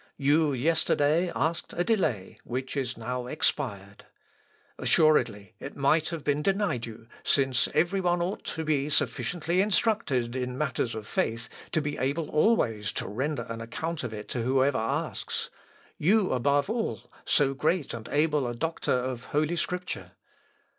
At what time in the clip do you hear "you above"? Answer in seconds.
15.99-16.67